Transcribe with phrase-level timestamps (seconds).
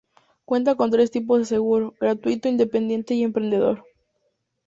[0.45, 3.83] Cuenta con tres tipos de seguro: Gratuito, Independiente y Emprendedor.